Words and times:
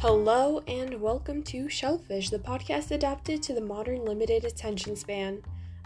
Hello 0.00 0.62
and 0.68 1.00
welcome 1.00 1.42
to 1.42 1.68
Shellfish, 1.68 2.30
the 2.30 2.38
podcast 2.38 2.92
adapted 2.92 3.42
to 3.42 3.52
the 3.52 3.60
modern 3.60 4.04
limited 4.04 4.44
attention 4.44 4.94
span. 4.94 5.42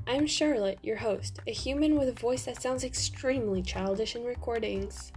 I'm 0.06 0.26
Charlotte, 0.26 0.78
your 0.82 0.96
host, 0.96 1.40
a 1.46 1.50
human 1.50 1.98
with 1.98 2.10
a 2.10 2.20
voice 2.20 2.44
that 2.44 2.60
sounds 2.60 2.84
extremely 2.84 3.62
childish 3.62 4.14
in 4.14 4.22
recordings. 4.22 5.12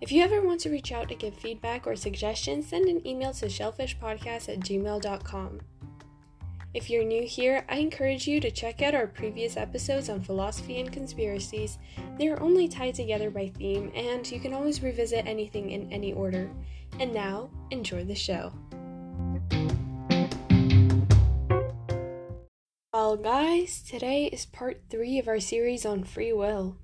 If 0.00 0.12
you 0.12 0.22
ever 0.22 0.40
want 0.40 0.60
to 0.60 0.70
reach 0.70 0.92
out 0.92 1.08
to 1.08 1.16
give 1.16 1.34
feedback 1.34 1.84
or 1.84 1.96
suggestions, 1.96 2.68
send 2.68 2.88
an 2.88 3.04
email 3.04 3.32
to 3.32 3.46
shellfishpodcast 3.46 4.48
at 4.48 4.60
gmail.com. 4.60 5.60
If 6.74 6.88
you're 6.88 7.04
new 7.04 7.24
here, 7.24 7.66
I 7.68 7.76
encourage 7.76 8.26
you 8.26 8.40
to 8.40 8.50
check 8.50 8.80
out 8.80 8.94
our 8.94 9.06
previous 9.06 9.58
episodes 9.58 10.08
on 10.08 10.22
philosophy 10.22 10.80
and 10.80 10.90
conspiracies. 10.90 11.76
They 12.16 12.28
are 12.28 12.40
only 12.40 12.66
tied 12.66 12.94
together 12.94 13.30
by 13.30 13.48
theme, 13.48 13.92
and 13.94 14.30
you 14.30 14.40
can 14.40 14.54
always 14.54 14.82
revisit 14.82 15.26
anything 15.26 15.70
in 15.70 15.92
any 15.92 16.14
order. 16.14 16.50
And 16.98 17.12
now, 17.12 17.50
enjoy 17.70 18.04
the 18.04 18.14
show. 18.14 18.54
Well, 22.94 23.18
guys, 23.18 23.82
today 23.82 24.30
is 24.32 24.46
part 24.46 24.80
three 24.88 25.18
of 25.18 25.28
our 25.28 25.40
series 25.40 25.84
on 25.84 26.04
free 26.04 26.32
will. 26.32 26.78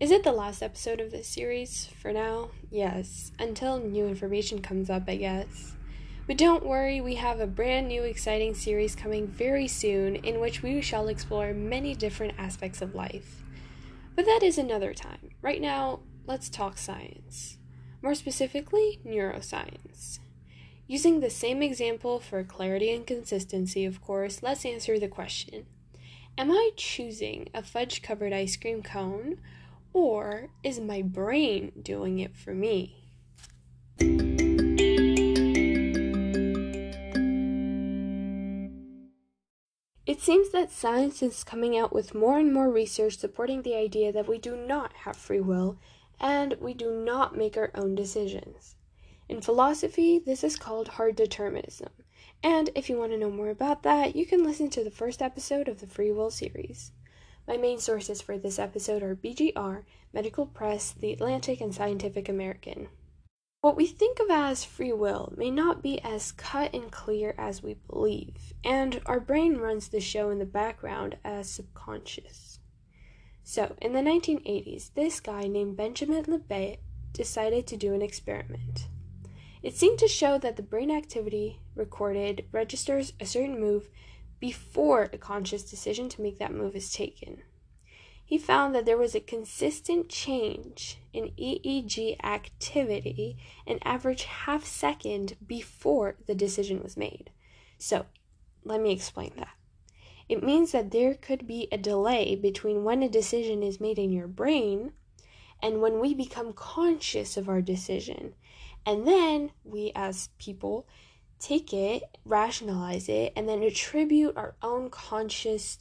Is 0.00 0.10
it 0.10 0.24
the 0.24 0.32
last 0.32 0.60
episode 0.60 1.00
of 1.00 1.12
this 1.12 1.28
series? 1.28 1.86
For 1.86 2.12
now, 2.12 2.50
yes, 2.68 3.30
until 3.38 3.78
new 3.78 4.08
information 4.08 4.60
comes 4.60 4.90
up, 4.90 5.04
I 5.06 5.14
guess. 5.14 5.76
But 6.26 6.38
don't 6.38 6.64
worry, 6.64 7.00
we 7.00 7.16
have 7.16 7.40
a 7.40 7.46
brand 7.46 7.88
new 7.88 8.02
exciting 8.02 8.54
series 8.54 8.96
coming 8.96 9.26
very 9.26 9.68
soon 9.68 10.16
in 10.16 10.40
which 10.40 10.62
we 10.62 10.80
shall 10.80 11.08
explore 11.08 11.52
many 11.52 11.94
different 11.94 12.34
aspects 12.38 12.80
of 12.80 12.94
life. 12.94 13.42
But 14.16 14.24
that 14.24 14.42
is 14.42 14.56
another 14.56 14.94
time. 14.94 15.30
Right 15.42 15.60
now, 15.60 16.00
let's 16.26 16.48
talk 16.48 16.78
science 16.78 17.58
more 18.04 18.14
specifically, 18.14 19.00
neuroscience. 19.06 20.18
Using 20.86 21.20
the 21.20 21.30
same 21.30 21.62
example 21.62 22.20
for 22.20 22.44
clarity 22.44 22.92
and 22.92 23.06
consistency, 23.06 23.86
of 23.86 24.02
course, 24.02 24.42
let's 24.42 24.66
answer 24.66 24.98
the 24.98 25.08
question 25.08 25.64
Am 26.36 26.52
I 26.52 26.72
choosing 26.76 27.48
a 27.54 27.62
fudge 27.62 28.02
covered 28.02 28.34
ice 28.34 28.56
cream 28.56 28.82
cone, 28.82 29.38
or 29.94 30.50
is 30.62 30.78
my 30.80 31.00
brain 31.00 31.72
doing 31.82 32.18
it 32.18 32.36
for 32.36 32.52
me? 32.52 33.03
It 40.14 40.20
seems 40.20 40.50
that 40.50 40.70
science 40.70 41.24
is 41.24 41.42
coming 41.42 41.76
out 41.76 41.92
with 41.92 42.14
more 42.14 42.38
and 42.38 42.54
more 42.54 42.70
research 42.70 43.18
supporting 43.18 43.62
the 43.62 43.74
idea 43.74 44.12
that 44.12 44.28
we 44.28 44.38
do 44.38 44.54
not 44.54 44.92
have 44.92 45.16
free 45.16 45.40
will 45.40 45.76
and 46.20 46.54
we 46.60 46.72
do 46.72 46.92
not 46.92 47.36
make 47.36 47.56
our 47.56 47.72
own 47.74 47.96
decisions. 47.96 48.76
In 49.28 49.40
philosophy, 49.40 50.20
this 50.20 50.44
is 50.44 50.54
called 50.54 50.86
hard 50.86 51.16
determinism. 51.16 51.90
And 52.44 52.70
if 52.76 52.88
you 52.88 52.96
want 52.96 53.10
to 53.10 53.18
know 53.18 53.28
more 53.28 53.50
about 53.50 53.82
that, 53.82 54.14
you 54.14 54.24
can 54.24 54.44
listen 54.44 54.70
to 54.70 54.84
the 54.84 54.90
first 54.92 55.20
episode 55.20 55.66
of 55.66 55.80
the 55.80 55.88
Free 55.88 56.12
Will 56.12 56.30
series. 56.30 56.92
My 57.48 57.56
main 57.56 57.80
sources 57.80 58.22
for 58.22 58.38
this 58.38 58.60
episode 58.60 59.02
are 59.02 59.16
BGR, 59.16 59.82
Medical 60.12 60.46
Press, 60.46 60.92
The 60.92 61.12
Atlantic, 61.12 61.60
and 61.60 61.74
Scientific 61.74 62.28
American. 62.28 62.86
What 63.64 63.76
we 63.76 63.86
think 63.86 64.20
of 64.20 64.28
as 64.28 64.62
free 64.62 64.92
will 64.92 65.32
may 65.38 65.50
not 65.50 65.82
be 65.82 65.98
as 66.02 66.32
cut 66.32 66.74
and 66.74 66.92
clear 66.92 67.34
as 67.38 67.62
we 67.62 67.78
believe, 67.88 68.52
and 68.62 69.00
our 69.06 69.18
brain 69.18 69.56
runs 69.56 69.88
the 69.88 70.02
show 70.02 70.28
in 70.28 70.38
the 70.38 70.44
background 70.44 71.16
as 71.24 71.48
subconscious. 71.48 72.58
So, 73.42 73.74
in 73.80 73.94
the 73.94 74.02
1980s, 74.02 74.92
this 74.92 75.18
guy 75.18 75.44
named 75.44 75.78
Benjamin 75.78 76.24
Libet 76.24 76.80
decided 77.14 77.66
to 77.68 77.78
do 77.78 77.94
an 77.94 78.02
experiment. 78.02 78.88
It 79.62 79.74
seemed 79.74 79.98
to 80.00 80.08
show 80.08 80.36
that 80.36 80.56
the 80.56 80.62
brain 80.62 80.90
activity 80.90 81.58
recorded 81.74 82.44
registers 82.52 83.14
a 83.18 83.24
certain 83.24 83.58
move 83.58 83.88
before 84.40 85.08
a 85.10 85.16
conscious 85.16 85.62
decision 85.62 86.10
to 86.10 86.20
make 86.20 86.38
that 86.38 86.52
move 86.52 86.76
is 86.76 86.92
taken. 86.92 87.40
He 88.26 88.38
found 88.38 88.74
that 88.74 88.86
there 88.86 88.96
was 88.96 89.14
a 89.14 89.20
consistent 89.20 90.08
change 90.08 90.98
in 91.12 91.32
EEG 91.38 92.16
activity 92.24 93.36
an 93.66 93.78
average 93.84 94.24
half 94.24 94.64
second 94.64 95.36
before 95.46 96.16
the 96.26 96.34
decision 96.34 96.82
was 96.82 96.96
made. 96.96 97.30
So, 97.78 98.06
let 98.64 98.80
me 98.80 98.92
explain 98.92 99.32
that. 99.36 99.54
It 100.28 100.42
means 100.42 100.72
that 100.72 100.90
there 100.90 101.14
could 101.14 101.46
be 101.46 101.68
a 101.70 101.76
delay 101.76 102.34
between 102.34 102.82
when 102.82 103.02
a 103.02 103.08
decision 103.10 103.62
is 103.62 103.80
made 103.80 103.98
in 103.98 104.10
your 104.10 104.26
brain 104.26 104.92
and 105.62 105.82
when 105.82 106.00
we 106.00 106.14
become 106.14 106.54
conscious 106.54 107.36
of 107.36 107.48
our 107.48 107.60
decision. 107.60 108.34
And 108.86 109.06
then 109.06 109.50
we, 109.64 109.92
as 109.94 110.30
people, 110.38 110.86
take 111.38 111.74
it, 111.74 112.04
rationalize 112.24 113.08
it, 113.08 113.34
and 113.36 113.46
then 113.48 113.62
attribute 113.62 114.36
our 114.36 114.56
own 114.62 114.88
conscious 114.88 115.78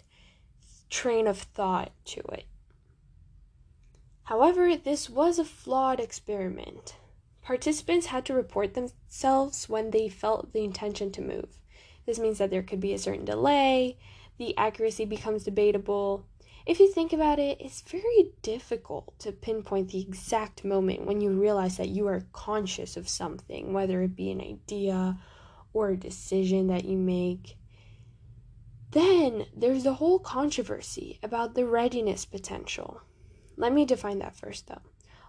train 0.93 1.25
of 1.25 1.39
thought 1.39 1.91
to 2.05 2.19
it. 2.31 2.45
However, 4.25 4.77
this 4.77 5.09
was 5.09 5.39
a 5.39 5.43
flawed 5.43 5.99
experiment. 5.99 6.97
Participants 7.41 8.05
had 8.05 8.25
to 8.25 8.35
report 8.35 8.75
themselves 8.75 9.67
when 9.67 9.89
they 9.89 10.07
felt 10.07 10.53
the 10.53 10.63
intention 10.63 11.11
to 11.13 11.21
move. 11.21 11.57
This 12.05 12.19
means 12.19 12.37
that 12.37 12.51
there 12.51 12.61
could 12.61 12.79
be 12.79 12.93
a 12.93 12.99
certain 12.99 13.25
delay, 13.25 13.97
the 14.37 14.55
accuracy 14.55 15.03
becomes 15.05 15.43
debatable. 15.43 16.27
If 16.67 16.79
you 16.79 16.91
think 16.91 17.11
about 17.11 17.39
it, 17.39 17.57
it's 17.59 17.81
very 17.81 18.31
difficult 18.43 19.17
to 19.19 19.31
pinpoint 19.31 19.89
the 19.89 20.01
exact 20.01 20.63
moment 20.63 21.07
when 21.07 21.21
you 21.21 21.31
realize 21.31 21.77
that 21.77 21.89
you 21.89 22.05
are 22.07 22.27
conscious 22.33 22.95
of 22.97 23.09
something, 23.09 23.73
whether 23.73 24.03
it 24.03 24.15
be 24.15 24.29
an 24.29 24.41
idea 24.41 25.17
or 25.73 25.89
a 25.89 25.97
decision 25.97 26.67
that 26.67 26.85
you 26.85 26.97
make. 26.97 27.57
Then 28.93 29.47
there's 29.55 29.83
the 29.83 29.95
whole 29.95 30.19
controversy 30.19 31.19
about 31.23 31.55
the 31.55 31.65
readiness 31.65 32.25
potential. 32.25 33.01
Let 33.57 33.73
me 33.73 33.85
define 33.85 34.19
that 34.19 34.35
first, 34.35 34.67
though. 34.67 34.81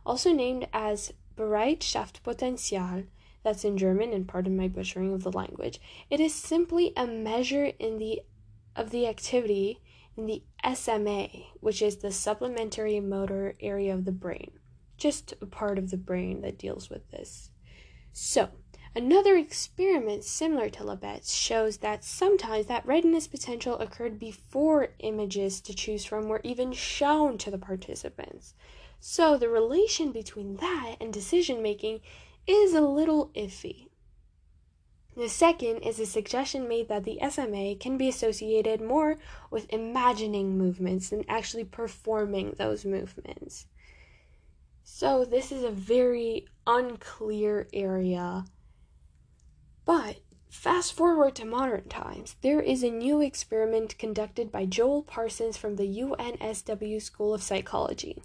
Also 0.05 0.33
named 0.33 0.69
as 0.73 1.15
Bereitschaftspotential, 1.37 3.07
that's 3.43 3.65
in 3.65 3.79
German 3.79 4.13
and 4.13 4.29
pardon 4.29 4.57
my 4.57 4.69
butchering 4.69 5.15
of 5.15 5.23
the 5.23 5.33
language, 5.33 5.81
it 6.11 6.21
is 6.21 6.35
simply 6.35 6.93
a 6.97 7.07
measure 7.07 7.73
in 7.79 7.99
the 7.99 8.21
of 8.77 8.91
the 8.91 9.07
activity 9.07 9.81
in 10.17 10.27
the 10.27 10.43
SMA, 10.75 11.29
which 11.61 11.81
is 11.81 11.97
the 11.97 12.13
supplementary 12.13 13.01
motor 13.01 13.57
area 13.61 13.95
of 13.95 14.05
the 14.05 14.13
brain, 14.13 14.51
just 14.97 15.33
a 15.41 15.47
part 15.47 15.79
of 15.79 15.91
the 15.91 15.97
brain 15.97 16.41
that 16.43 16.59
deals 16.59 16.91
with 16.91 17.11
this. 17.11 17.51
So, 18.13 18.51
another 18.95 19.37
experiment 19.37 20.25
similar 20.25 20.69
to 20.71 20.85
Libet's 20.85 21.35
shows 21.35 21.79
that 21.79 22.05
sometimes 22.05 22.67
that 22.67 22.87
readiness 22.87 23.27
potential 23.27 23.79
occurred 23.79 24.19
before 24.19 24.89
images 25.01 25.61
to 25.63 25.75
choose 25.75 26.05
from 26.05 26.29
were 26.29 26.41
even 26.45 26.73
shown 26.73 27.39
to 27.39 27.51
the 27.51 27.59
participants. 27.59 28.55
So, 29.01 29.37
the 29.37 29.49
relation 29.49 30.13
between 30.13 30.57
that 30.57 30.97
and 31.01 31.13
decision 31.13 31.63
making 31.63 32.01
is 32.47 32.75
a 32.75 32.81
little 32.81 33.31
iffy. 33.35 33.89
The 35.17 35.29
second 35.29 35.79
is 35.79 36.01
a 36.01 36.07
suggestion 36.07 36.67
made 36.67 36.89
that 36.89 37.05
the 37.05 37.21
SMA 37.31 37.77
can 37.77 37.97
be 37.97 38.09
associated 38.09 38.81
more 38.81 39.19
with 39.51 39.73
imagining 39.73 40.59
movements 40.59 41.11
than 41.11 41.25
actually 41.29 41.65
performing 41.65 42.55
those 42.57 42.85
movements. 42.85 43.67
So, 44.83 45.25
this 45.25 45.53
is 45.53 45.63
a 45.63 45.71
very 45.71 46.47
unclear 46.67 47.69
area. 47.73 48.45
But 49.85 50.17
fast 50.49 50.95
forward 50.95 51.35
to 51.37 51.45
modern 51.45 51.89
times, 51.89 52.37
there 52.41 52.61
is 52.61 52.83
a 52.83 52.91
new 52.91 53.21
experiment 53.21 53.99
conducted 53.99 54.51
by 54.51 54.65
Joel 54.65 55.03
Pearson 55.03 55.53
from 55.53 55.77
the 55.77 56.01
UNSW 56.01 57.03
School 57.03 57.35
of 57.35 57.43
Psychology. 57.43 58.23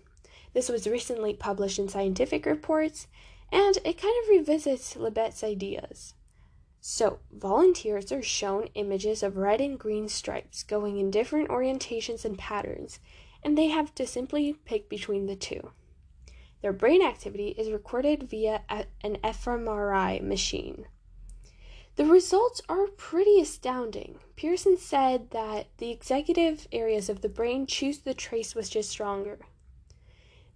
This 0.53 0.69
was 0.69 0.87
recently 0.87 1.33
published 1.33 1.77
in 1.77 1.89
Scientific 1.89 2.45
Reports, 2.45 3.07
and 3.51 3.77
it 3.83 4.01
kind 4.01 4.15
of 4.23 4.29
revisits 4.29 4.95
Libet's 4.95 5.43
ideas. 5.43 6.13
So, 6.81 7.19
volunteers 7.29 8.09
are 8.13 8.21
shown 8.21 8.69
images 8.73 9.21
of 9.21 9.35
red 9.35 9.59
and 9.59 9.77
green 9.77 10.07
stripes 10.07 10.63
going 10.63 10.97
in 10.97 11.11
different 11.11 11.49
orientations 11.49 12.23
and 12.23 12.37
patterns, 12.37 12.99
and 13.43 13.57
they 13.57 13.67
have 13.67 13.93
to 13.95 14.07
simply 14.07 14.53
pick 14.53 14.87
between 14.87 15.25
the 15.25 15.35
two. 15.35 15.71
Their 16.61 16.73
brain 16.73 17.01
activity 17.01 17.49
is 17.57 17.69
recorded 17.69 18.29
via 18.29 18.63
an 18.69 19.17
fMRI 19.23 20.21
machine. 20.21 20.85
The 21.99 22.05
results 22.05 22.61
are 22.69 22.87
pretty 22.87 23.41
astounding. 23.41 24.19
Pearson 24.37 24.77
said 24.77 25.31
that 25.31 25.67
the 25.79 25.91
executive 25.91 26.65
areas 26.71 27.09
of 27.09 27.19
the 27.19 27.27
brain 27.27 27.67
choose 27.67 27.99
the 27.99 28.13
trace 28.13 28.55
which 28.55 28.73
is 28.77 28.87
stronger. 28.87 29.39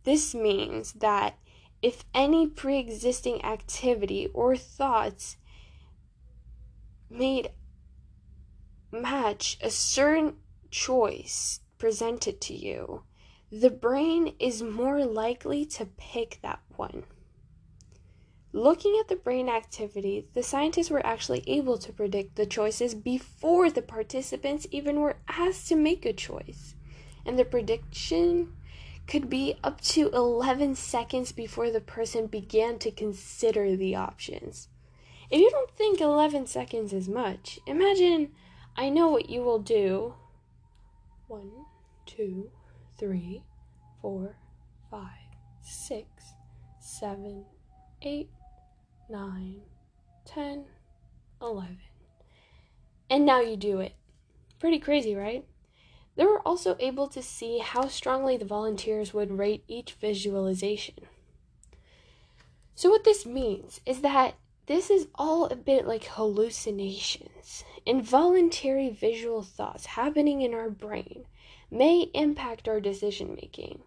This 0.05 0.33
means 0.33 0.93
that 0.93 1.37
if 1.81 2.05
any 2.13 2.47
pre 2.47 2.79
existing 2.79 3.43
activity 3.43 4.29
or 4.33 4.55
thoughts 4.55 5.35
made 7.09 7.51
match 8.89 9.57
a 9.59 9.69
certain 9.69 10.37
choice 10.71 11.59
presented 11.77 12.39
to 12.39 12.53
you, 12.53 13.03
the 13.51 13.69
brain 13.69 14.33
is 14.39 14.63
more 14.63 15.03
likely 15.03 15.65
to 15.65 15.87
pick 15.97 16.39
that 16.41 16.61
one. 16.77 17.03
Looking 18.55 18.95
at 18.99 19.07
the 19.07 19.15
brain 19.15 19.49
activity, 19.49 20.27
the 20.35 20.43
scientists 20.43 20.91
were 20.91 21.03
actually 21.03 21.43
able 21.47 21.79
to 21.79 21.91
predict 21.91 22.35
the 22.35 22.45
choices 22.45 22.93
before 22.93 23.71
the 23.71 23.81
participants 23.81 24.67
even 24.69 24.99
were 24.99 25.17
asked 25.27 25.67
to 25.69 25.75
make 25.75 26.05
a 26.05 26.13
choice. 26.13 26.75
And 27.25 27.39
the 27.39 27.45
prediction 27.45 28.53
could 29.07 29.27
be 29.27 29.55
up 29.63 29.81
to 29.81 30.09
11 30.09 30.75
seconds 30.75 31.31
before 31.31 31.71
the 31.71 31.81
person 31.81 32.27
began 32.27 32.77
to 32.79 32.91
consider 32.91 33.75
the 33.75 33.95
options. 33.95 34.69
If 35.31 35.41
you 35.41 35.49
don't 35.49 35.71
think 35.71 35.99
11 35.99 36.45
seconds 36.45 36.93
is 36.93 37.09
much, 37.09 37.59
imagine 37.65 38.33
I 38.77 38.89
know 38.89 39.07
what 39.07 39.31
you 39.31 39.41
will 39.41 39.59
do. 39.59 40.13
One, 41.27 41.49
two, 42.05 42.51
three, 42.99 43.41
four, 43.99 44.35
five, 44.91 45.09
six, 45.63 46.05
seven, 46.79 47.45
eight, 48.03 48.29
nine, 49.09 49.61
ten, 50.25 50.65
eleven. 51.41 51.79
And 53.09 53.25
now 53.25 53.41
you 53.41 53.57
do 53.57 53.79
it. 53.79 53.93
Pretty 54.59 54.79
crazy, 54.79 55.13
right? 55.15 55.45
They 56.15 56.25
were 56.25 56.45
also 56.47 56.75
able 56.79 57.07
to 57.09 57.21
see 57.21 57.59
how 57.59 57.87
strongly 57.87 58.37
the 58.37 58.45
volunteers 58.45 59.13
would 59.13 59.37
rate 59.37 59.63
each 59.67 59.93
visualization. 59.93 60.95
So, 62.75 62.89
what 62.89 63.03
this 63.03 63.25
means 63.25 63.81
is 63.85 64.01
that 64.01 64.35
this 64.65 64.89
is 64.89 65.07
all 65.15 65.45
a 65.45 65.55
bit 65.55 65.85
like 65.85 66.05
hallucinations. 66.05 67.63
Involuntary 67.85 68.89
visual 68.89 69.43
thoughts 69.43 69.87
happening 69.87 70.41
in 70.41 70.53
our 70.53 70.69
brain 70.69 71.25
may 71.69 72.09
impact 72.13 72.67
our 72.67 72.79
decision 72.79 73.35
making, 73.35 73.83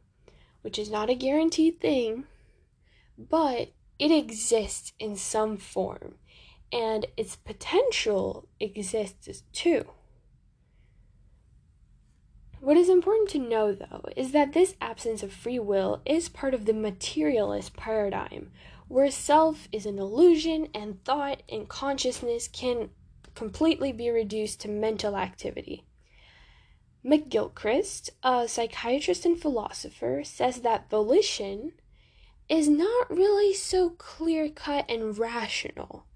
which 0.63 0.79
is 0.79 0.91
not 0.91 1.09
a 1.09 1.15
guaranteed 1.15 1.81
thing, 1.81 2.25
but 3.17 3.71
it 3.99 4.11
exists 4.11 4.93
in 4.99 5.17
some 5.17 5.57
form, 5.57 6.17
and 6.73 7.07
its 7.17 7.37
potential 7.37 8.49
exists 8.61 9.43
too. 9.53 9.87
What 12.61 12.77
is 12.77 12.89
important 12.89 13.29
to 13.31 13.39
know, 13.39 13.73
though, 13.73 14.05
is 14.17 14.33
that 14.33 14.53
this 14.53 14.75
absence 14.81 15.23
of 15.23 15.33
free 15.33 15.59
will 15.59 16.03
is 16.05 16.29
part 16.29 16.55
of 16.55 16.65
the 16.65 16.73
materialist 16.73 17.77
paradigm, 17.77 18.51
where 18.89 19.11
self 19.11 19.69
is 19.73 19.87
an 19.87 19.99
illusion 19.99 20.69
and 20.75 21.05
thought 21.05 21.43
and 21.49 21.69
consciousness 21.69 22.49
can 22.49 22.91
completely 23.35 23.93
be 23.93 24.11
reduced 24.11 24.61
to 24.63 24.69
mental 24.69 25.17
activity. 25.17 25.85
McGilchrist, 27.05 28.11
a 28.23 28.49
psychiatrist 28.49 29.25
and 29.25 29.41
philosopher, 29.41 30.23
says 30.25 30.63
that 30.63 30.91
volition 30.91 31.73
is 32.49 32.69
not 32.69 33.11
really 33.11 33.53
so 33.53 33.91
clear 33.91 34.49
cut 34.49 34.85
and 34.89 35.19
rational, 35.19 36.07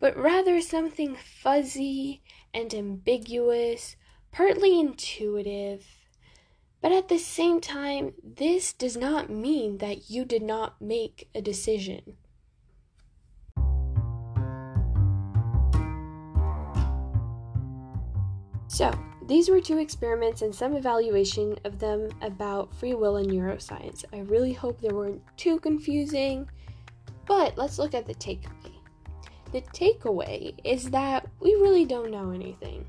but 0.00 0.16
rather 0.16 0.60
something 0.60 1.16
fuzzy 1.16 2.22
and 2.52 2.74
ambiguous, 2.74 3.96
partly 4.32 4.78
intuitive. 4.78 5.86
But 6.80 6.92
at 6.92 7.08
the 7.08 7.18
same 7.18 7.60
time, 7.60 8.14
this 8.22 8.72
does 8.72 8.96
not 8.96 9.30
mean 9.30 9.78
that 9.78 10.10
you 10.10 10.24
did 10.24 10.42
not 10.42 10.80
make 10.80 11.28
a 11.34 11.40
decision. 11.40 12.16
So, 18.68 18.92
these 19.28 19.50
were 19.50 19.60
two 19.60 19.76
experiments 19.76 20.40
and 20.40 20.54
some 20.54 20.74
evaluation 20.74 21.58
of 21.64 21.78
them 21.78 22.08
about 22.22 22.74
free 22.74 22.94
will 22.94 23.16
and 23.16 23.30
neuroscience. 23.30 24.02
I 24.10 24.20
really 24.20 24.54
hope 24.54 24.80
they 24.80 24.88
weren't 24.88 25.22
too 25.36 25.60
confusing, 25.60 26.48
but 27.26 27.58
let's 27.58 27.78
look 27.78 27.92
at 27.92 28.06
the 28.06 28.14
takeaway. 28.14 28.72
The 29.52 29.60
takeaway 29.60 30.54
is 30.64 30.88
that 30.90 31.26
we 31.40 31.50
really 31.56 31.84
don't 31.84 32.10
know 32.10 32.30
anything. 32.30 32.86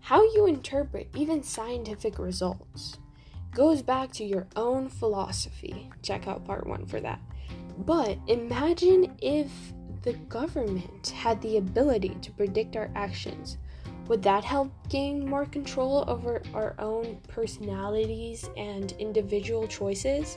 How 0.00 0.22
you 0.22 0.46
interpret 0.46 1.10
even 1.14 1.42
scientific 1.42 2.18
results 2.18 2.96
goes 3.54 3.82
back 3.82 4.12
to 4.12 4.24
your 4.24 4.46
own 4.56 4.88
philosophy. 4.88 5.90
Check 6.02 6.26
out 6.26 6.46
part 6.46 6.66
one 6.66 6.86
for 6.86 7.00
that. 7.00 7.20
But 7.76 8.16
imagine 8.28 9.14
if 9.20 9.50
the 10.02 10.14
government 10.14 11.08
had 11.08 11.42
the 11.42 11.58
ability 11.58 12.16
to 12.22 12.32
predict 12.32 12.76
our 12.76 12.90
actions 12.94 13.58
would 14.10 14.24
that 14.24 14.42
help 14.42 14.72
gain 14.88 15.24
more 15.24 15.46
control 15.46 16.04
over 16.08 16.42
our 16.52 16.74
own 16.80 17.16
personalities 17.28 18.50
and 18.56 18.90
individual 18.98 19.68
choices? 19.68 20.36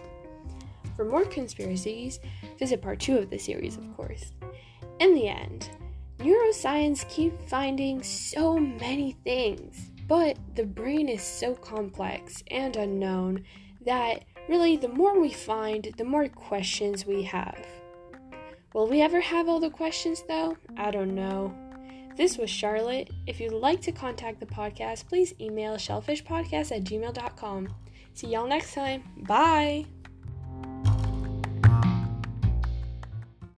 For 0.95 1.03
more 1.03 1.25
conspiracies, 1.25 2.19
visit 2.59 2.83
part 2.83 2.99
2 2.99 3.17
of 3.17 3.31
the 3.31 3.39
series, 3.39 3.77
of 3.77 3.97
course. 3.97 4.31
In 4.99 5.15
the 5.15 5.27
end, 5.27 5.71
neuroscience 6.19 7.09
keep 7.09 7.41
finding 7.49 8.03
so 8.03 8.59
many 8.59 9.13
things, 9.23 9.89
but 10.07 10.37
the 10.53 10.65
brain 10.65 11.09
is 11.09 11.23
so 11.23 11.55
complex 11.55 12.43
and 12.51 12.75
unknown 12.75 13.43
that 13.87 14.23
really 14.47 14.77
the 14.77 14.87
more 14.87 15.19
we 15.19 15.31
find, 15.31 15.91
the 15.97 16.05
more 16.05 16.27
questions 16.27 17.07
we 17.07 17.23
have. 17.23 17.65
Will 18.75 18.87
we 18.87 19.01
ever 19.01 19.19
have 19.19 19.49
all 19.49 19.59
the 19.59 19.71
questions 19.71 20.23
though? 20.27 20.57
I 20.77 20.91
don't 20.91 21.15
know. 21.15 21.55
This 22.15 22.37
was 22.37 22.49
Charlotte. 22.49 23.09
If 23.25 23.39
you'd 23.39 23.53
like 23.53 23.81
to 23.81 23.91
contact 23.91 24.39
the 24.39 24.45
podcast, 24.45 25.07
please 25.07 25.33
email 25.39 25.75
shellfishpodcast 25.75 26.71
at 26.71 26.83
gmail.com. 26.83 27.69
See 28.13 28.27
y'all 28.27 28.47
next 28.47 28.73
time. 28.73 29.03
Bye! 29.17 29.85